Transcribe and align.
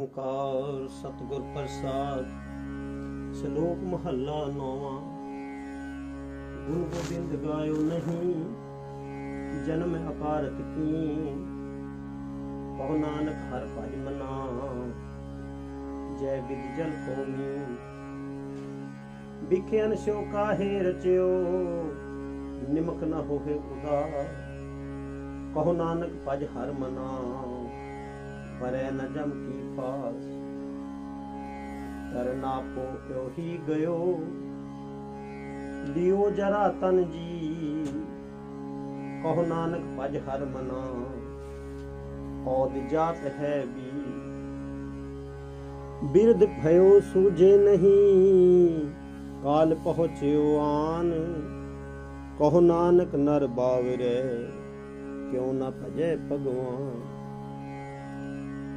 ਓੰਕਾਰ 0.00 0.86
ਸਤਿਗੁਰ 0.88 1.40
ਪ੍ਰਸਾਦ, 1.54 2.28
ਸ਼ਲੋਕ 3.34 3.82
ਮਹੱਲਾ 3.84 4.36
ਨੌਵਾਂ। 4.46 5.00
ਗੁਣ 6.66 6.84
ਗੋਬਿੰਦ 6.84 7.34
ਗਾਇਓ 7.44 7.74
ਨਹੀਂ, 7.74 8.32
ਜਨਮ 9.66 9.96
ਅਕਾਰਤ 10.10 10.56
ਕੀ 10.56 11.34
ਬਹੁ 12.78 12.96
ਨਾਨਕ 12.96 13.42
ਹਰ 13.50 13.66
ਭਜ 13.66 13.94
ਮਨਾ 13.96 14.38
ਜੈ 16.20 16.40
ਵਿਦ 16.48 16.64
ਜਲ 16.76 16.90
ਕੋਮੀ 17.06 17.76
ਵਿਖਿਆਨ 19.48 19.94
ਸੋ 19.96 20.22
ਕਾਹੇ 20.32 20.78
ਰਚਿਓ, 20.82 21.28
ਨਿਮਕ 22.68 23.04
ਨ 23.04 23.22
ਹੋਏ 23.28 23.58
ਉਦਾਰ। 23.58 24.24
ਕਹੋ 25.54 25.72
ਨਾਨਕ 25.72 26.20
ਭਜ 26.26 26.44
ਹਰ 26.44 26.72
ਮਨਾ 26.72 27.08
ਪਰੈ 28.60 28.90
ਨ 28.90 29.12
ਜਮ 29.12 29.30
ਕੀ 29.30 29.76
ਫਾਸ। 29.76 30.26
ਕਰਨਾ 32.14 32.62
ਪੋ 32.76 32.98
ਕਿਉ 33.08 33.28
ਹੀ 33.38 33.58
ਗਇਓ। 33.68 34.20
ਲਿਓ 35.94 36.30
ਜਰਾ 36.30 36.74
ਤਨ 36.80 37.10
ਜੀ। 37.10 37.84
ਕਹੋ 39.22 39.46
ਨਾਨਕ 39.46 40.00
ਭਜ 40.00 40.16
ਹਰ 40.16 40.44
ਮਨਾ। 40.44 41.04
ਔਦ 42.50 42.88
ਜਾਤ 42.88 43.26
ਹੈ 43.38 43.64
ਵੀ। 43.66 43.90
ਬਿਰਧ 46.12 46.44
ਭਇਓ 46.44 47.00
ਸੂਝੇ 47.00 47.56
ਨਹੀਂ। 47.58 48.90
ਕਾਲ 49.42 49.74
ਪਹੁੰਚਿਓ 49.74 50.58
ਆਨ। 50.60 51.10
ਕਹੋ 52.38 52.60
ਨਾਨਕ 52.60 53.14
ਨਰ 53.14 53.46
ਬਾਵਰੇ। 53.46 54.48
ਕਿਉ 55.30 55.52
ਨਾ 55.52 55.70
ਭਜੈ 55.70 56.16
ਭਗਵਾਨ। 56.16 57.19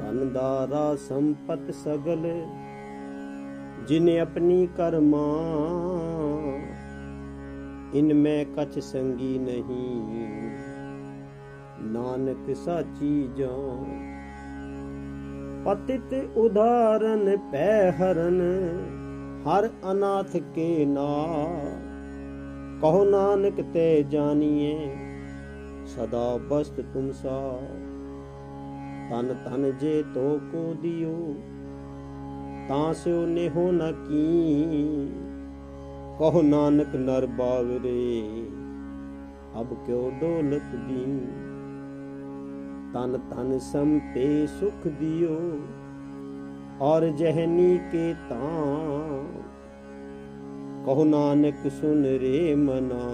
ਧਨ 0.04 0.32
ਦਾਰਾ 0.34 0.96
ਸੰਪਤ 0.96 1.70
ਸਗਲ, 1.74 2.26
ਜਿਨੇ 3.88 4.18
ਆਪਣੀ 4.20 4.68
ਕਰਮਾ 4.78 5.28
ਇਨ 7.94 8.14
ਮੈਂ 8.14 8.46
ਕਛ 8.58 8.78
ਸੰਗੀ 8.80 9.38
ਨਹੀਂ। 9.40 10.02
ਨਾਨਕ 11.84 12.54
ਸਾਚੀ 12.56 13.30
ਜਾਨ, 13.38 13.86
ਪਤਿਤ 15.66 16.14
ਉਦਾਰਨ 16.38 17.38
ਪੈ 17.52 17.92
ਹਰਨ, 17.92 18.42
ਹਰ 19.48 19.70
ਅਨਾਥ 19.92 20.38
ਕੇ 20.56 20.86
ਨਾ। 20.86 21.08
ਕਹੋ 22.82 23.04
ਨਾਨਕ 23.06 23.62
ਤੇ 23.74 24.04
ਜਾਣੀਏ 24.04 24.96
ਸਦਾ 25.86 26.38
ਬਸਤ 26.50 26.82
ਤੁਮ 26.94 27.12
ਸਾ 27.12 27.40
ਤਨ 29.10 29.34
ਤਨ 29.46 29.72
ਜੇ 29.80 30.04
ਤੋ 30.14 30.40
ਕੋ 30.52 30.74
ਦਿਓ, 30.82 31.36
ਤਾਂ 32.70 32.94
ਸਿਓ 32.94 33.26
ਨਿਹੋ 33.26 33.72
ਨ 33.72 33.92
ਕੀ। 34.08 35.10
ਕਹੋ 36.20 36.42
ਨਾਨਕ 36.42 36.96
ਨਰ 36.96 37.26
ਬਾਵਰੇ, 37.38 38.22
ਅਬ 39.62 39.74
ਕਿਉ 39.86 40.10
ਡੋਲਤ 40.22 40.76
ਦੀ 40.88 41.06
ਤਨ 42.94 43.18
ਤਨ 43.32 43.58
ਸੰਪੇ 43.60 44.46
ਸੁਖ 44.60 44.88
ਦਿਓ, 45.00 45.40
ਔਰ 46.82 47.08
ਜਹਨੀ 47.10 47.78
ਕੇ 47.92 48.14
ਤਾਂ। 48.30 49.24
ਕਹੋ 50.86 51.04
ਨਾਨਕ 51.06 51.70
ਸੁਨ 51.72 52.04
ਰੇ 52.22 52.56
ਮਨਾ, 52.56 53.06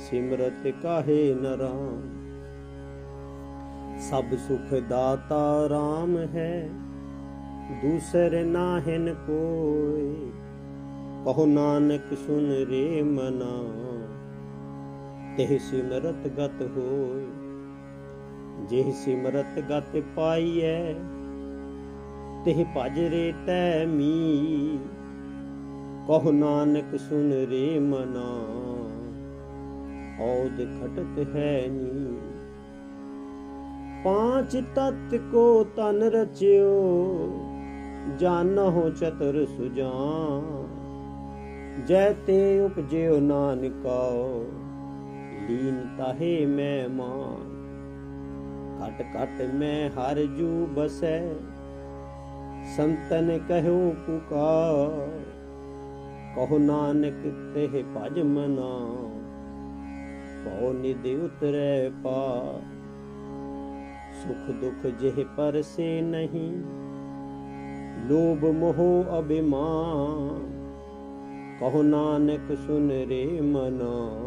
ਸਿਮਰਤ 0.00 0.66
ਕਾਹੇ 0.82 1.34
ਨਰਾਮ 1.34 2.02
ਸਭ 4.00 4.34
ਸੁਖ 4.38 4.74
ਦਾਤਾ 4.88 5.68
RAM 5.70 6.16
ਹੈ, 6.34 6.68
ਦੂਸਰ 7.82 8.44
ਨਾਹਿਨ 8.44 9.14
ਕੋਈ 9.26 10.30
ਕਹੋ 11.24 11.46
ਨਾਨਕ 11.46 12.14
ਸੁਨ 12.26 12.50
ਰੇ 12.70 13.02
ਮਨਾ, 13.02 13.54
ਤਿਹ 15.36 15.58
ਸਿਮਰਤ 15.58 16.26
ਗਤ 16.28 16.62
ਹੋਏ 16.76 17.24
ਜਿਹ 18.68 18.92
ਸਿਮਰਤ 18.92 19.58
ਗਤ 19.70 19.96
ਪਾਈਐ, 20.16 20.94
ਤਿਹ 22.44 22.64
ਭਜ 22.76 22.98
ਰੇ 23.00 23.32
ਤੈ 23.46 23.86
ਮੀ 23.86 24.78
ਕਹੋ 26.08 26.32
ਨਾਨਕ 26.32 26.96
ਸੁਨ 26.98 27.32
ਰੇ 27.50 27.78
ਮਨਾ, 27.78 28.28
ਔਦ 30.24 30.64
ਖਟਤ 30.74 31.36
ਹੈ 31.36 31.66
ਨੀ 31.68 32.33
ਪਾਂਚ 34.04 34.56
ਤਤ 34.74 35.14
ਕੋ 35.32 35.64
ਤਨ 35.76 36.02
ਰਚਿਓ 36.12 36.72
ਜਾਨਹੁ 38.18 38.88
ਚਤੁਰ 38.90 39.44
ਸੁਜਾਨ। 39.46 40.42
ਜੈ 41.88 42.10
ਤੇ 42.26 42.60
ਉਪਜਿਓ 42.60 43.18
ਨਾਨਕਾਓ 43.20 44.44
ਲੀਨ 45.48 45.78
ਤਾਹੇ 45.98 46.34
ਮੈਂ 46.46 46.88
ਮਾਨ। 46.88 47.52
ਘਟ 48.80 49.00
ਘਟ 49.14 49.40
ਮੈਂ 49.54 49.90
ਹਰ 49.90 50.20
ਜੂ 50.38 50.66
ਬਸੈ, 50.66 51.20
ਸੰਤਨ 52.76 53.38
ਕਹਿਓ 53.48 53.94
ਪੁਕਾਰ। 54.06 55.08
ਕਹੋ 56.36 56.58
ਨਾਨਕ 56.58 57.22
ਤੇ 57.54 57.82
ਭਜ 57.96 58.20
ਮਨਾ, 58.20 58.74
ਪਉ 60.44 60.72
ਨਿਦ 60.72 61.06
ਉਤਰੈ 61.16 61.90
ਪਾ 62.04 62.22
ਸੁਖ 64.26 64.50
ਦੁਖ 64.50 64.86
ਜਿਹ 64.86 65.24
ਪਰਸੇ 65.36 66.00
ਨਹੀਂ। 66.00 66.52
ਲੋਭ 68.08 68.44
ਮੋਹ 68.44 69.04
ਅਭਿਮਾਨ, 69.18 70.40
ਕਹੋ 71.60 71.82
ਨਾਨਕ 71.82 72.58
ਸੁਨ 72.66 72.90
ਰੇ 72.90 73.40
ਮਨਾ। 73.40 74.20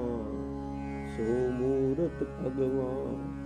ਸੋ 1.08 1.24
ਮੂਰਤ 1.52 2.24
ਭਗਵਾਨ 2.24 3.38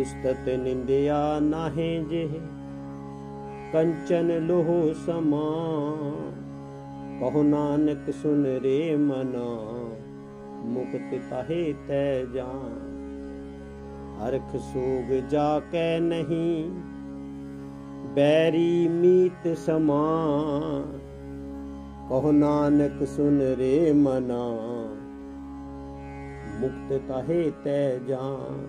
ਉਸਤਤ 0.00 0.48
ਨਿੰਦਿਆ 0.48 1.40
ਨਾਹੇ 1.40 2.04
ਜਿਹ। 2.10 2.28
ਕੰਚਨ 3.72 4.46
ਲੋਹ 4.46 4.94
ਸਮਾ 5.06 5.56
ਕਹੋ 7.20 7.42
ਨਾਨਕ 7.42 8.10
ਸੁਨ 8.14 8.44
ਰੇ 8.44 8.96
ਮਨਾ। 8.96 9.72
ਮੁਕਤ 10.64 11.20
ਤਾਹੇ 11.30 11.74
ਤੈ 11.88 12.24
ਜਾਨ। 12.24 12.85
ਹਰਖ 14.18 14.56
ਸੋਗ 14.64 15.12
ਜਾ 15.30 15.48
ਕੈ 15.72 15.98
ਨਹੀਂ, 16.00 16.70
ਬੈਰੀ 18.14 18.88
ਮੀਤ 18.88 19.56
ਸਮਾ 19.56 20.04
ਕਹੋ 22.08 22.32
ਨਾਨਕ 22.32 23.04
ਸੁਨ 23.06 23.40
ਰੇ 23.58 23.92
ਮਨਾ, 23.92 24.44
ਮੁਕਤ 26.60 27.00
ਤਾਹੇ 27.08 27.50
ਤੈ 27.64 27.98
ਜਾਨ। 27.98 28.64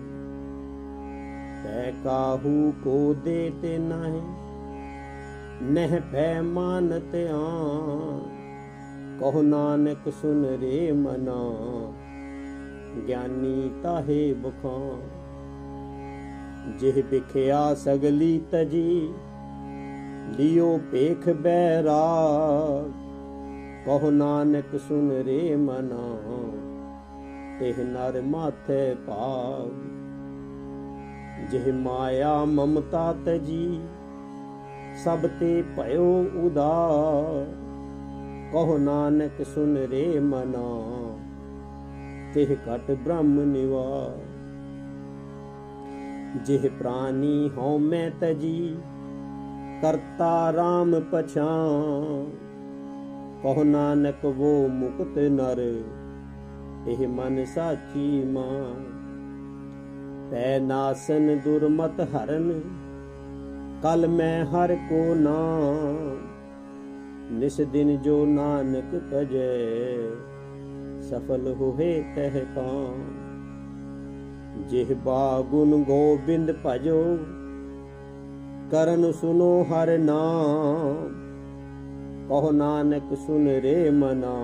ਤੈ 1.64 1.92
ਕਾਹੂ 2.04 2.72
ਕੋ 2.84 3.14
ਦੇ 3.24 3.50
ਤੇ 3.62 3.76
ਨਹੀਂ, 3.78 4.22
ਨਹਿ 5.64 6.00
ਭੈ 6.12 6.40
ਮਾਨਤ 6.42 7.14
ਆ 7.16 7.44
ਕਹੋ 9.20 9.42
ਨਾਨਕ 9.42 10.12
ਸੁਨ 10.12 10.44
ਰੇ 10.60 10.90
ਮਨਾ, 10.94 11.42
ਗਿਆਨੀ 13.08 13.70
ਤਾਹੇ 13.82 14.32
ਬਖਾਂ 14.34 15.17
ਜਿਹ 16.76 17.02
ਬਿਖਿਆ 17.10 17.74
ਸਗਲੀ 17.74 18.40
ਤਜੀ, 18.50 19.14
ਲਿਓ 20.38 20.80
ਪੇਖ 20.92 21.28
ਬੈਰਾ 21.28 22.04
ਕਹੋ 23.86 24.10
ਨਾਨਕ 24.10 24.76
ਸੁਨ 24.88 25.10
ਰੇ 25.10 25.56
ਮਨਾ, 25.56 26.16
ਤਿਹ 27.60 27.74
ਨਰ 27.78 28.20
ਮਾਥੇ 28.22 28.96
ਭਾਗ। 29.06 29.70
ਜਿਹ 31.50 31.72
ਮਾਇਆ 31.72 32.44
ਮਮਤਾ 32.44 33.14
ਤਜੀ, 33.26 33.80
ਸਭ 35.04 35.18
ਤੇ 35.40 35.62
ਭਇਓ 35.76 36.24
ਉਦਾਰ। 36.36 37.46
ਕਹੋ 38.52 38.78
ਨਾਨਕ 38.78 39.46
ਸੁਨ 39.46 39.76
ਰੇ 39.76 40.20
ਮਨਾ, 40.20 40.68
ਤਿਹ 42.34 42.56
ਘਟ 42.66 42.90
ਬ੍ਰਹਮ 42.90 43.40
ਨਿਵਾਸ 43.40 44.37
ਜਿਹ 46.36 46.68
ਪ੍ਰਾਨੀ 46.70 47.50
ਹਉ 47.56 47.78
ਮੈਂ 47.78 48.10
ਤਜੀ, 48.10 48.76
ਕਰਤਾ 49.82 50.50
RAM 50.50 51.00
ਪਛਾਨ 51.12 52.30
ਕਹੋ 53.42 53.64
ਨਾਨਕ 53.64 54.24
ਵੋ 54.26 54.68
ਮੁਕਤ 54.68 55.18
ਨਰ, 55.18 55.58
ਇਹ 56.88 57.08
ਮਨ 57.08 57.44
ਸਾਚੀ 57.44 58.24
ਮਾਂ 58.24 58.74
ਤੈ 60.30 60.58
ਨਾਸਨ 60.58 61.38
ਦੁਰਮਤ 61.44 62.00
ਹਰਨ, 62.00 62.60
ਕਲ 63.82 64.08
ਮੈਂ 64.08 64.44
ਹਰ 64.44 64.74
ਕੋ 64.74 65.14
ਨਾਮ 65.14 66.16
ਨਿਸ 67.32 67.60
ਦਿਨ 67.60 67.96
ਜੋ 68.02 68.24
ਨਾਨਕ 68.26 68.94
ਕਜੈ 69.12 69.56
ਸਫਲ 71.00 71.54
ਹੋਏ 71.54 72.02
ਤਹ 72.16 72.38
ਕਾਂ 72.54 72.94
ਜਿਹ 74.66 74.94
ਗੁਣ 75.42 75.82
ਗੋਬਿੰਦ 75.82 76.52
ਭਜੋ, 76.66 77.02
ਕਰਨ 78.70 79.12
ਸੁਨੋ 79.12 79.62
ਹਰ 79.62 79.98
ਨਾਮ, 79.98 80.96
ਕਹੋ 82.28 82.50
ਨਾਨਕ 82.50 83.14
ਸੁਨ 83.26 83.48
ਰੇ 83.48 83.90
ਮਨਾ, 83.90 84.34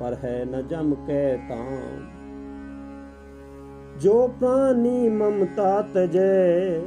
ਪਰ 0.00 0.16
ਹੈ 0.24 0.44
ਨ 0.44 0.66
ਜਮ 0.68 0.94
ਕੈ 1.06 1.36
ਤਾਮ। 1.48 2.02
ਜੋ 4.00 4.26
ਪ੍ਰਾਨੀ 4.40 5.08
ਮਮਤਾ 5.08 5.82
ਤਜੈ, 5.94 6.78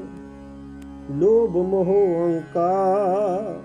ਲੋਭ 1.12 1.58
ਮੋਹ 1.58 1.94
ਅਹੰਕਾਰ 1.94 3.60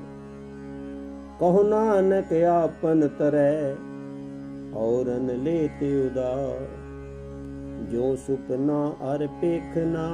ਕਹੋ 1.40 1.62
ਨਾਨਕ 1.62 2.32
ਆਪਨ 2.32 3.08
ਤਰੈ, 3.08 3.74
ਔਰਨ 4.74 5.26
ਲੇਤੇ 5.26 6.06
ਉਦਾਰ। 6.06 6.81
ਜੋ 7.90 8.14
ਸੁਪਨਾ 8.16 8.94
ਅਰ 9.04 9.26
ਪੇਖਨਾ 9.40 10.08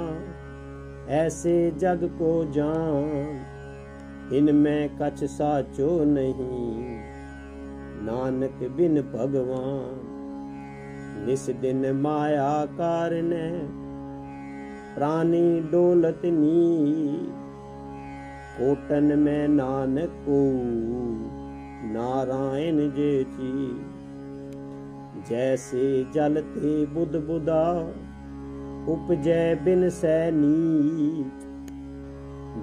ਐਸੇ 1.09 1.71
ਜਗ 1.71 2.05
ਕੋ 2.19 2.45
ਜਾਨ 2.45 3.39
ਇਨ 4.33 4.53
ਮੈਂ 4.53 4.89
ਕਛ 5.01 5.25
ਸਾਚੋ 5.25 6.05
ਨਹੀਂ। 6.05 6.99
ਨਾਨਕ 8.03 8.69
ਬਿਨ 8.69 9.03
ਭਗਵਾਨ, 9.15 9.95
ਨਿਸ 11.27 11.51
ਦਿਨ 11.51 11.93
ਮਾਇਆ 11.93 12.67
ਕਾਰਨੈ 12.79 13.51
ਪ੍ਰਾਨੀ 14.97 15.61
ਡੋਲਤ 15.61 16.25
ਨੀ 16.25 17.27
ਕੋਟਨ 18.59 19.17
ਮੈਂ 19.17 19.49
ਨਾਨਕੂ 19.49 20.41
ਨਾਰਾਇਣ 21.85 22.89
ਜੇ 22.91 23.25
ਚੀ 23.37 23.77
ਜੈਸੇ 25.31 26.07
ਜਲ 26.13 26.43
ਤੇ 26.55 26.87
ਬੁੱਧ 26.87 27.17
ਬੁਦਾ, 27.17 27.93
ਉਪਜੈ 28.89 29.55
ਬਿਨ 29.55 29.89
ਸੈ 29.91 30.31
ਨੀਚ। 30.31 31.47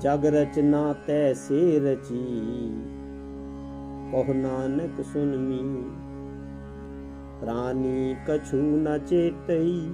ਜਗ 0.02 0.25
ਰਚਨਾ 0.25 0.94
ਤੈਸੇ 1.07 1.80
ਰਚੀ, 1.80 2.81
ਕਹ 4.12 4.34
ਨਾਨਕ 4.34 5.04
ਸੁਨਮੀ 5.06 5.84
ਪ੍ਰਾਨੀ 7.42 8.16
ਕਛੂ 8.28 8.58
ਨ 8.58 8.98
ਚੇਤਈ, 8.98 9.92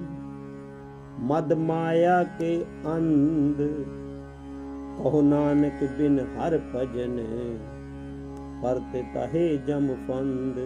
ਮਦ 1.20 1.52
ਮਾਇਆ 1.52 2.22
ਕੇ 2.24 2.64
ਅੰਧ। 2.86 3.62
ਕਹ 4.98 5.22
ਨਾਨਕ 5.22 5.84
ਬਿਨ 5.98 6.18
ਹਰ 6.20 6.58
ਭਜਨ 6.74 7.20
ਪਰਤੇ 8.62 9.04
ਤਹੇ 9.14 9.56
ਜਮ 9.56 9.94
ਫੰਦ। 10.08 10.60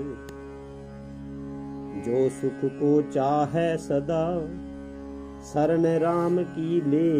ਜੋ 2.05 2.29
ਸੁਖ 2.29 2.65
ਕੋ 2.81 3.03
ਚਾਹੈ 3.13 3.77
ਸਦਾ, 3.77 4.47
ਸਰਨ 5.43 5.87
RAM 5.97 6.45
ਕੀ 6.55 6.81
ਲੇ? 6.81 7.13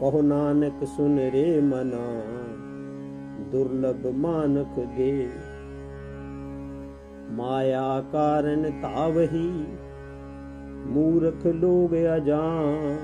ਕਹੋ 0.00 0.22
ਨਾਨਕ 0.22 0.84
ਸੁਨ 0.86 1.18
ਰੇ 1.18 1.60
ਮਨਾ, 1.60 2.06
ਦੁਰਲਭ 3.50 4.06
ਮਾਨਖ 4.06 4.78
ਦੇ 4.96 5.28
ਮਾਇਆ 7.30 8.04
ਕਾਰਨ 8.12 8.70
ਤਾਵਹੀ 8.82 9.66
ਮੂਰਖ 10.86 11.46
ਲੋਗ 11.46 11.94
ਅਜਾਨ। 12.16 12.96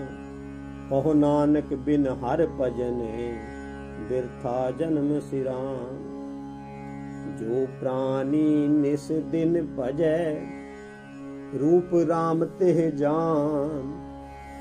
ਕਹੋ 0.90 1.12
ਨਾਨਕ 1.14 1.74
ਬਿਨ 1.74 2.06
ਹਰ 2.06 2.46
ਭਜਨ, 2.60 3.00
ਬਿਰਥਾ 4.08 4.70
ਜਨਮ 4.70 5.20
ਸਿਰਾਂ 5.20 5.76
ਜੋ 7.38 7.66
ਪ੍ਰਾਨੀ 7.80 8.68
ਨਿਸ 8.68 9.10
ਦਿਨ 9.30 9.66
ਭਜੈ, 9.78 10.34
ਰੂਪ 11.60 11.94
RAM 12.02 12.44
ਤੇ 12.58 12.90
ਜਾਨ, 12.90 13.92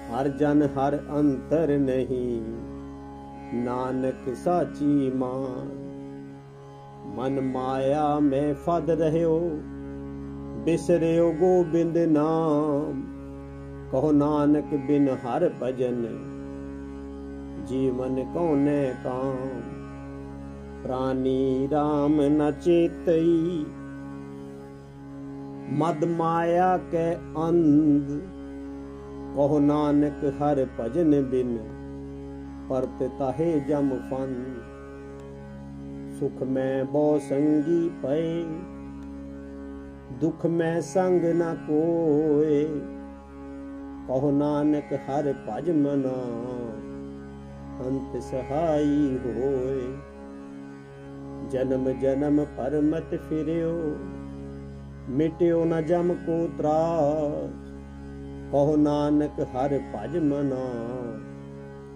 ਹਰ 0.10 0.28
ਜਨ 0.28 0.68
ਹਰ 0.78 0.98
ਅੰਤਰ 1.18 1.78
ਨਹੀਂ, 1.78 2.42
ਨਾਨਕ 3.54 4.34
ਸਾਚੀ 4.36 5.12
ਮਾਨ। 5.16 5.70
ਮਨ 7.16 7.40
ਮਾਇਆ 7.42 8.20
ਮੈਂ 8.20 8.54
ਫਦ 8.66 8.90
ਰਹਿਓ, 8.90 9.40
ਬਿਸਰਿਓ 10.66 11.32
ਗੋਬਿੰਦ 11.32 11.98
ਨਾਮ, 11.98 13.02
ਕਹੋ 13.92 14.12
ਨਾਨਕ 14.12 14.76
ਬਿਨ 14.88 15.10
ਹਰ 15.26 15.50
ਭਜਨ, 15.62 16.06
ਜੀਵਨ 17.68 18.24
ਕਉਨੇ 18.34 18.94
ਕਾਮ। 19.04 19.81
ਪ੍ਰਾਨੀ 20.84 21.68
RAM 21.74 22.22
ਨ 22.30 22.52
ਚੇਤਈ 22.52 23.66
ਮਦ 25.72 26.06
ਮਾਇਆ 26.06 26.78
ਕੈ 26.92 27.14
ਅੰਧ, 27.38 28.10
ਕਹੋ 29.36 29.60
ਨਾਨਕ 29.60 30.24
ਹਰ 30.42 30.66
ਭਜਨ 30.80 31.22
ਬਿਨ, 31.22 31.58
ਪਰਤ 32.70 33.04
ਤਾਹੇ 33.20 33.60
ਜਮ 33.60 33.90
ਫਨ 34.10 34.34
ਸੁਖ 36.20 36.44
ਮੈਂ 36.44 36.84
ਬਹੁ 36.86 37.20
ਸੰਗੀ 37.20 37.90
ਪਏ, 38.04 38.44
ਦੁਖ 40.22 40.46
ਮੈਂ 40.46 40.82
ਸੰਗ 40.82 41.26
ਨ 41.26 41.56
ਕੋਏ। 41.68 42.66
ਕਹੋ 44.08 44.32
ਨਾਨਕ 44.32 44.94
ਹਰ 44.94 45.34
ਭਜ 45.48 45.70
ਮਨਾ, 45.70 46.20
ਅੰਤ 47.88 48.22
ਸਹਾਈ 48.24 49.18
ਹੋਏ। 49.26 50.11
ਜਨਮ 51.52 51.90
ਜਨਮ 52.00 52.46
ਪਰਮਤ 52.58 53.16
ਫਿਰਿਓ, 53.30 53.72
ਮਿਟਿਓ 55.10 55.64
ਨ 55.66 55.82
ਜਮ 55.86 56.14
ਕੋ 56.26 56.48
ਤਰਾਸ। 56.58 57.70
ਕਹੋ 58.52 58.76
ਨਾਨਕ 58.76 59.40
ਹਰ 59.56 59.80
ਭਜ 59.94 60.18
ਮਨਾ 60.18 60.66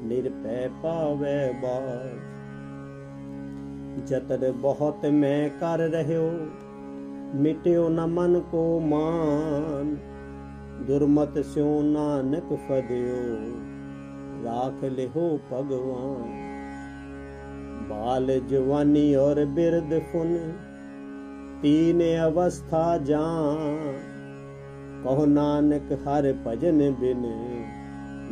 ਨਿਰਪੈ 0.01 0.67
ਪਾਵੈ 0.83 1.53
ਬਾਸ। 1.63 2.33
ਜਤਨ 4.07 4.51
ਬਹੁਤ 4.51 5.05
ਮੈਂ 5.05 5.49
ਕਰ 5.59 5.79
ਰਹਿਓ, 5.79 6.31
ਮਿਟਿਓ 7.35 7.89
ਨ 7.89 8.05
ਮਨ 8.05 8.39
ਕੋ 8.51 8.79
ਮਾਨ। 8.79 9.95
ਦੁਰਮਤ 10.85 11.45
ਸਿਓ 11.45 11.81
ਨਾਨਕ 11.81 12.53
ਫਦਿਓ, 12.67 13.25
ਰਾਖ 14.43 14.83
ਲਿਓ 14.83 15.39
ਭਗਵਾਨ। 15.53 16.44
ਬਾਲ 17.89 18.39
ਜਵਾਨੀ 18.39 19.13
ਔਰ 19.15 19.43
ਬਿਰਦ 19.45 19.93
ਫੁਨ, 20.11 20.37
ਤੀਨ 21.61 22.01
ਅਵਸਥਾ 22.25 22.97
ਜਾਨ। 22.97 23.93
ਕਹੋ 25.03 25.25
ਨਾਨਕ 25.25 25.91
ਹਰ 26.03 26.33
ਭਜਨ 26.47 26.91
ਬਿਨ, 26.91 27.25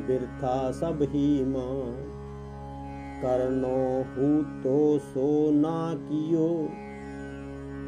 ਬਿਰਥਾ 0.08 0.72
ਸਭ 0.72 1.02
ਹੀ 1.16 1.44
ਮਾਨ। 1.44 1.94
ਕਰਨੋ 3.22 4.06
ਹੂ 4.10 4.44
ਤੋ 4.64 5.00
ਸੋ 5.14 5.52
ਨਾ 5.52 5.94
ਕੀਓ 6.10 6.68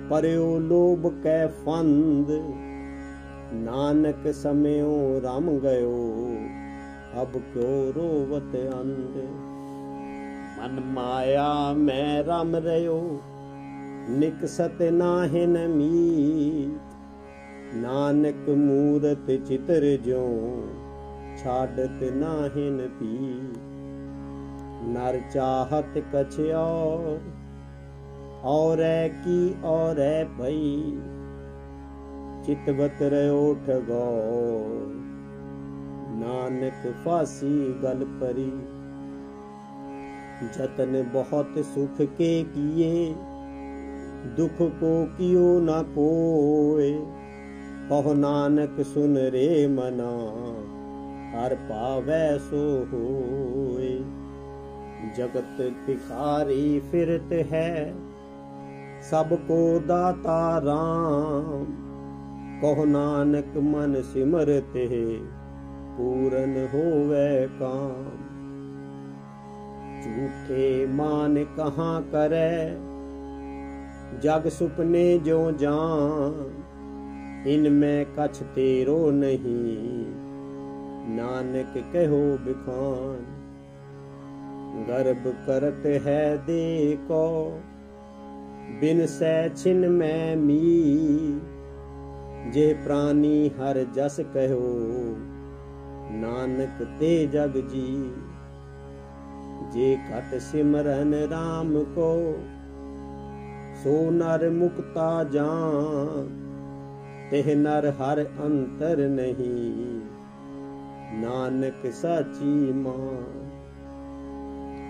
ਪਰਿਓ 0.10 0.60
ਲੋਭ 0.60 1.12
ਕੈ 1.24 1.48
ਫੰਦ। 1.66 2.32
ਨਾਨਕ 3.54 4.32
ਸਮਿਓ 4.34 5.22
ਰਮ 5.24 5.50
ਗਇਓ, 5.60 6.38
ਅਬ 7.22 7.38
ਕਿਉ 7.54 7.92
ਰੋਵਤ 7.96 8.56
ਅੰਧ। 8.74 9.18
ਮਨ 10.58 10.80
ਮਾਇਆ, 10.86 11.74
ਮੈਂ 11.74 12.24
ਰਮ 12.24 12.56
ਰਿਓ 12.56 13.00
ਨਿਕਸਤ 14.10 14.82
ਨਾਹਿਨ 14.82 15.58
ਮੀਤ, 15.68 16.94
ਨਾਨਕ 17.76 18.50
ਮੂਰਤ 18.50 19.32
ਚਿਤਰ 19.48 19.86
ਜੋ 19.98 20.22
ਛਾੜਤ 21.38 22.04
ਨਾਹਿਨ 22.14 22.88
ਪੀ 23.00 23.18
ਨਰ 24.88 25.20
ਚਾਹਤ 25.34 25.98
ਕਛ 26.14 26.40
ਔਰ 26.56 27.20
ਔਰੈ 28.44 29.08
ਕੀ 29.24 29.54
ਔਰੈ 29.64 30.24
ਭਈ। 30.40 30.98
ਚਿਤਵਤ 32.46 33.02
ਰਿਓ 33.02 33.54
ਠਗੋ 33.68 34.06
ਨਾਨਕ 36.16 36.92
ਫਾਸੀ 37.06 37.74
ਗਲ 37.84 38.06
ਪਰੀ 38.20 38.52
ਜਤਨ 40.44 41.04
ਬਹੁਤ 41.13 41.60
ਸੁਖ 41.65 42.01
ਕੇ 42.18 42.46
ਕੀਏ, 42.56 43.13
ਦੁਖ 44.38 44.62
ਕੋ 44.62 45.08
ਕਿਉ 45.18 45.60
ਨਾ 45.60 45.82
ਕੋਏ। 45.82 47.00
ਕਹੋ 47.89 48.13
ਨਾਨਕ 48.13 48.86
ਸੁਨ 48.86 49.18
ਰੇ 49.18 49.68
ਮਨਾ, 49.68 50.12
ਹਰ 51.32 51.56
ਪਾਵੈ 51.70 52.38
ਸੋ 52.38 52.86
ਹੋਏ। 52.94 54.04
ਜਗਤ 55.18 55.72
ਭਿਖਾਰੀ 55.88 56.82
ਫਿਰਤ 56.92 57.34
ਹੈ, 57.51 57.94
ਸਭ 59.01 59.34
ਕੋ 59.48 59.80
ਦਾਤਾ 59.80 60.62
RAM 60.65 61.65
ਕਹੋ 62.62 62.86
ਨਾਨਕ 62.86 63.58
ਮਨ 63.58 64.01
ਸਿਮਰਤੇ 64.01 65.20
ਪੂਰਨ 65.98 66.68
ਹੋਵੇ 66.74 67.48
ਉਠੇ 70.46 70.86
ਮਾਨ 70.86 71.44
ਕਹਾਂ 71.58 72.02
ਕਰੈ? 72.02 72.75
ਜਗ 74.22 74.48
ਸੁਪਨੇ 74.50 75.18
ਜੋ 75.18 75.52
ਜਾਨ, 75.52 76.44
ਇਨ 77.46 77.70
ਮੈਂ 77.70 78.06
ਕਛ 78.18 78.42
ਤੇਰੋ 78.56 79.12
ਨਹੀਂ। 79.12 80.06
ਨਾਨਕ 81.10 81.80
ਕਹਿਓ 81.94 82.38
ਬਿਖਾਨ, 82.42 83.24
ਗਰਬ 84.88 85.32
ਕਰਤ 85.48 85.86
ਹੈ 86.08 86.38
ਦੇਖੋ। 86.48 87.60
ਬਿਨ 88.80 89.06
ਸੈ 89.08 89.50
ਛਿਨ 89.50 89.90
ਮੈਂ 89.90 90.36
ਮੀ 90.38 91.40
ਜੇ 92.54 92.74
ਪ੍ਰਾਨੀ 92.86 93.50
ਹਰ 93.50 93.84
ਜਸ 93.94 94.20
ਕਹਿਓ, 94.34 94.78
ਨਾਨਕ 96.12 96.88
ਤੇ 97.00 97.25
ਜਗ 97.25 97.58
ਜੀ। 97.68 98.12
ਜੇ 99.74 99.96
ਘਟ 100.10 100.38
ਸਿਮਰਨ 100.42 101.14
RAM 101.26 101.84
ਕੋ 101.96 102.12
ਸੋ 103.84 104.12
ਨਰ 104.12 104.50
ਮੁਕਤਾ 104.50 105.24
ਜਾਂ 105.24 106.26
ਤਿਹ 107.32 107.56
ਨਰ 107.56 107.90
ਹਰ 107.92 108.26
ਅੰਤਰ 108.46 109.08
ਨਹੀਂ 109.08 110.00
ਨਾਨਕ 111.22 111.92
ਸਾਚੀ 111.92 112.72
ਮਾਂ 112.74 113.22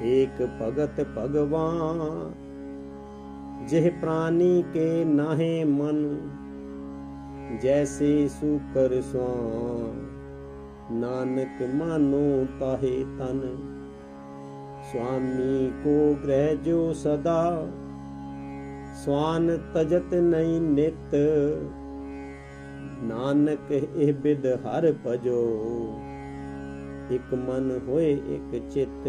ਏਕ 0.05 0.41
ਭਗਤ 0.62 1.05
ਭਗਵਾਨ 1.17 2.34
ਜਿਹ 3.67 3.91
ਪ੍ਰਾਨੀ 3.91 4.63
ਕੇ 4.74 5.03
ਨਾਹੇ 5.05 5.63
ਮਨ 5.63 6.05
ਜੈਸੇ 7.62 8.27
ਸੂਕਰ 8.32 9.01
ਸਵਾਨ 9.01 10.03
ਨਾਨਕ 10.91 11.62
ਮਾਨੋ 11.75 12.46
ਤਾਹੇ 12.60 13.03
ਤਨ 13.20 13.41
ਸੁਆਮੀ 14.91 15.71
ਕੋ 15.83 16.15
ਗ੍ਰਹਿ 16.23 16.55
ਜੋ 16.55 16.93
ਸਦਾ। 16.93 17.67
ਸਵਾਨ 19.05 19.57
ਤਜਤ 19.73 20.13
ਨਹੀਂ 20.13 20.61
ਨਿਤ। 20.61 21.15
ਨਾਨਕ 23.03 23.71
ਇਹ 23.71 24.13
ਬਿਦ 24.13 24.45
ਹਰ 24.45 24.93
ਭਜੋ। 25.07 25.59
ਇਕ 27.11 27.33
ਮਨ 27.33 27.79
ਹੋਏ 27.87 28.13
ਇਕ 28.13 28.69
ਚਿਤ। 28.69 29.07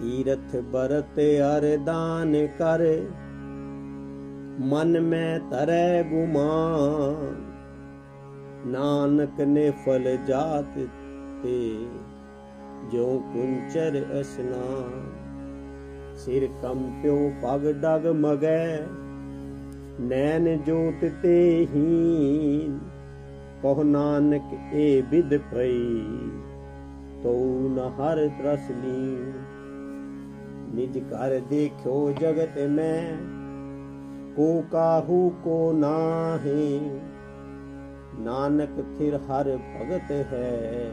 ਤੀਰਥ 0.00 0.56
ਬਰਤ 0.56 1.18
ਅਰਦਾਨ 1.56 2.46
ਕਰ। 2.46 2.80
ਮਨ 4.60 5.00
ਮੈਂ 5.00 5.40
ਤਰੈ 5.50 6.02
ਗੁਮਾਨ। 6.02 7.34
ਨਾਨਕ 8.70 9.40
ਨੇ 9.40 9.70
ਫਲ 9.70 10.16
ਜਾਤ 10.16 10.78
ਤੇ। 11.42 11.86
ਜੋ 12.92 13.22
ਕੁੰਚਰ 13.32 14.20
ਅਸਨਾਨ 14.20 15.12
ਸਿਰ 16.16 16.48
ਕੰਪਿਓ 16.62 17.30
ਪਗ 17.42 17.72
ਡਗ 17.72 18.06
ਮਗੈ। 18.06 18.80
ਨੈਣ 20.00 20.56
ਜੋਤ 20.56 21.10
ਤੇ 21.22 21.66
ਹੀਨ। 21.74 22.78
ਕਹ 23.62 23.84
ਨਾਨਕ 23.84 24.74
ਏ 24.74 25.02
ਵਿਦ 25.10 25.36
ਪਈ। 25.36 26.02
ਤੋ 27.22 27.68
ਨ 27.76 27.78
ਹਰ 27.78 28.28
ਤਰਸ 28.28 28.70
ਲੀ 28.70 29.32
ਨਿਜ 30.74 30.98
ਕਰ 30.98 31.40
ਦੇਖਿਓ 31.50 32.12
ਜਗਤ 32.20 32.58
ਮੈਂ। 32.58 33.16
ਕੋ 34.36 34.64
ਕਾਹੂ 34.72 35.30
ਕੋ 35.44 35.72
ਨਾਹੀ। 35.72 37.00
ਨਾਨਕ 38.18 38.98
ਥਿਰ 38.98 39.16
ਹਰ 39.16 39.56
ਭਗਤ 39.56 40.10
ਹੈ। 40.10 40.92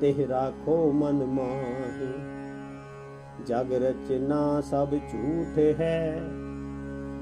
ਤਿਹ 0.00 0.26
ਰਾਖੋ 0.28 0.76
ਮਨ 0.92 1.24
ਮਾਹੀ 1.26 2.12
ਜਗ 3.46 3.72
ਰਚਨਾ 3.82 4.60
ਸਭ 4.60 4.90
ਝੂਠ 5.02 5.58
ਹੈ 5.80 6.20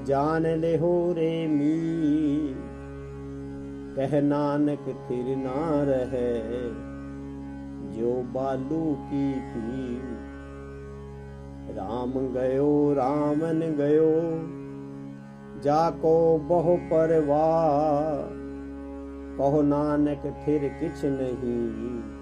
ਜਾਣ 0.05 0.47
ਲਿਹੋ 0.57 1.13
ਰੇ 1.15 1.47
ਮੀ 1.47 2.53
ਕਹਿ 3.95 4.21
ਨਾਨਕ 4.21 4.89
ਥਿਰ 5.07 5.35
ਨਾ 5.37 5.83
ਰਹੇ 5.83 6.41
ਜੋ 7.91 8.23
ਬਾਲੂ 8.33 8.95
ਕੀ 9.09 9.31
ਪੀ 9.53 9.99
ਰਾਮ 11.75 12.19
ਗਇਓ 12.35 12.95
ਰਾਮਨ 12.95 13.71
ਗਇਓ 13.77 14.11
ਜਾ 15.63 15.89
ਕੋ 16.01 16.37
ਬਹੁ 16.47 16.77
ਪਰਵਾਰ 16.89 18.33
ਕਹੋ 19.37 19.61
ਨਾਨਕ 19.61 20.27
ਫਿਰ 20.45 20.67
ਕਿਛ 20.79 21.05
ਨਹੀਂ 21.05 22.14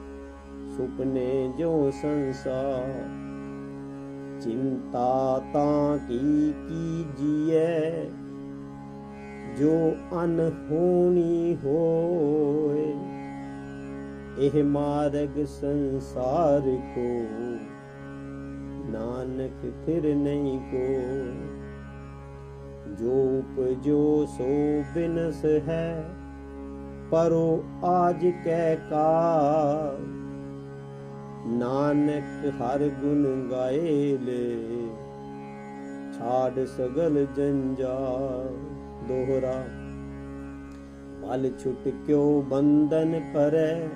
ਸੁਪਨੇ 0.77 1.53
ਜੋ 1.57 1.91
ਸੰਸਾਰ, 1.91 2.91
ਚਿੰਤਾ 4.41 5.41
ਤਾਂ 5.53 5.97
ਕੀ 5.97 6.53
ਕੀ 6.67 7.05
ਜੀਏ 7.17 8.09
ਜੋ 9.57 9.95
ਅਨਹੋਣੀ 10.23 11.57
ਹੋਏ, 11.63 12.93
ਇਹ 14.37 14.63
ਮਾਰਗ 14.63 15.43
ਸੰਸਾਰ 15.45 16.61
ਕੋ। 16.95 17.25
ਨਾਨਕ 18.89 19.85
ਫਿਰ 19.85 20.15
ਨਹੀਂ 20.15 20.59
ਕੋ। 20.59 20.87
ਜੋ 22.95 23.37
ਉਪਜੋ 23.37 24.25
ਸੋ 24.25 24.49
ਬਿਨਸ 24.95 25.45
ਹੈ, 25.45 26.03
ਪਰੋ 27.11 27.63
ਆਜ 27.83 28.27
ਕੈ 28.45 28.75
ਕਾ 28.75 29.11
ਨਾਨਕ 31.47 32.61
ਹਰ 32.61 32.89
ਗੁਣ 32.89 33.49
ਗਾਏ 33.51 34.17
ਲੈ। 34.21 34.95
ਛਾੜ 36.13 36.65
ਸਗਲ 36.65 37.25
ਜੰਜਾਲ 37.35 38.55
ਦੋਹਰਾ। 39.07 39.65
ਮਲ 41.21 41.51
ਛੁਟ 41.59 41.87
ਕਿਉ 42.07 42.41
ਬੰਧਨ 42.41 43.21
ਪਰੈ? 43.33 43.87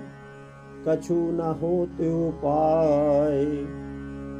ਕਛੂ 0.85 1.31
ਨ 1.31 1.39
ਹੋਤ 1.39 2.01
ਉਪਾਏ 2.01 3.65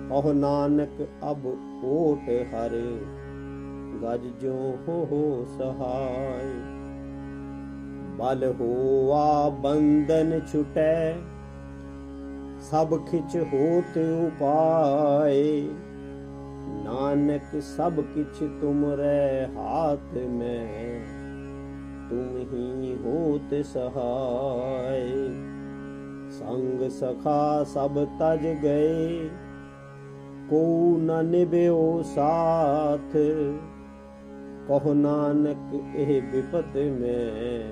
ਕਹ 0.10 0.34
ਨਾਨਕ 0.34 1.08
ਅਬ 1.32 1.46
ਓਟ 1.84 2.30
ਹਰ। 2.30 2.72
ਗਜ 4.04 4.28
ਜੋ 4.42 4.78
ਹੋ 4.88 5.08
ਹੋ 5.12 5.46
ਸਹਾਇ 5.58 6.54
ਬਲ 8.18 8.54
ਹੋਆ 8.60 9.50
ਬੰਧਨ 9.50 10.42
ਛੁਟੈ। 10.52 11.16
ਸਭ 12.72 12.94
ਖਿਚ 13.06 13.36
ਹੋਤ 13.54 13.98
ਉਪਾਏ। 13.98 15.62
ਨਾਨਕ 16.84 17.62
ਸਭ 17.62 18.00
ਕਿਛ 18.16 18.40
ਤੁਮਰੇ 18.62 19.46
ਹਾਥ 19.56 20.14
ਮੈਂ, 20.30 21.00
ਤੁਮ 22.10 22.38
ਹੀ 22.52 22.96
ਹੋਤ 23.06 23.54
ਸਹਾਇ 23.66 25.08
ਸੰਗ 26.32 26.88
ਸਖਾ 26.90 27.64
ਸਭ 27.64 28.04
ਤਜ 28.20 28.46
ਗਏ 28.64 29.30
ਕੋ 30.50 30.64
ਨ 31.00 31.24
ਨਿਭਿਓ 31.26 32.02
ਸਾਥ। 32.16 33.18
ਕਹੋ 34.68 34.94
ਨਾਨਕ 34.94 35.74
ਇਹ 35.96 36.22
ਵਿਪਤ 36.22 36.78
ਮੈਂ, 36.78 37.72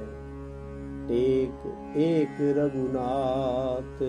ਟੇਕ 1.07 1.97
ਏਕ 1.97 2.41
ਰਗੁਨਾਥ 2.57 4.03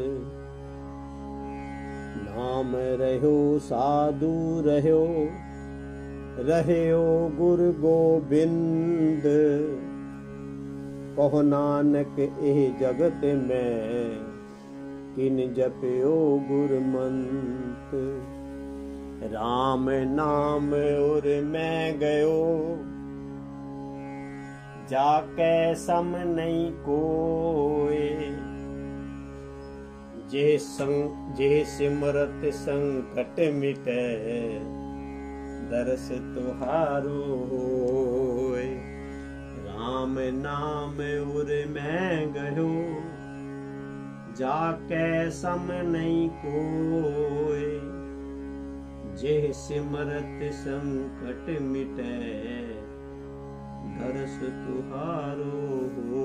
ਨਾਮ 2.37 2.77
ਰਹਿਓ, 2.77 3.59
ਸਾਧੂ 3.59 4.63
ਰਹਿਓ। 4.63 5.29
ਰਹਿਓ 6.39 7.29
ਗੁਰ 7.29 7.73
ਗੋਬਿੰਦ। 7.73 9.23
ਕਹੋ 11.17 11.43
ਨਾਨਕ 11.43 12.19
ਇਹ 12.19 12.73
ਜਗਤ 12.81 13.25
ਮੈਂ, 13.25 14.11
ਕਿਨ 15.17 15.55
ਜਪਿਓ 15.55 16.39
ਗੁਰਮੰਤ। 16.49 17.95
ਰਾਮ 19.33 19.91
ਨਾਮ 19.91 20.75
ਉਰ 21.01 21.43
ਮੈਂ 21.43 21.93
ਗਇਓ 21.93 22.77
ਜਾ 24.89 25.25
ਕੈ 25.37 25.75
ਸਮ 25.75 26.17
ਨਹੀਂ 26.17 26.73
ਕੋਏ। 26.85 28.26
ਜੇ 30.31 30.59
ਸੰਗ 30.59 31.35
ਜੇ 31.37 31.65
ਸਿਮਰਤ 31.65 32.55
ਸੰਕਟ 32.55 33.41
ਮਿਟੈ, 33.55 34.17
ਦਰਸ 35.71 36.09
ਤੁਹਾਰੋ 36.35 37.23
ਹੋਏ। 37.51 38.67
RAM 39.67 40.19
ਨਾਮ 40.33 41.01
ਉਰ 41.35 41.53
ਮੈਂ 41.69 42.27
ਗਇਓ 42.27 42.71
ਜਾ 44.37 44.79
ਕੈ 44.89 45.31
ਸਮ 45.31 45.73
ਨਹੀਂ 45.83 46.29
ਕੋਏ। 46.43 47.81
ਜੇ 49.17 49.53
ਸਿਮਰਤ 49.55 50.55
ਸੰਕਟ 50.55 51.51
ਮਿਟੈ, 51.61 52.19
ਦਰਸ 53.99 54.39
ਤੁਹਾਰੋ 54.41 55.91
ਹੋ 55.97 56.16